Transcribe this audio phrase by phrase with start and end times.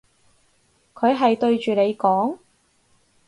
[0.95, 2.39] 佢係對住你講？